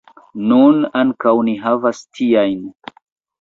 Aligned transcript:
Nun 0.51 0.79
ankaŭ 1.01 1.33
ni 1.49 1.53
havas 1.67 2.01
tiajn. 2.17 2.65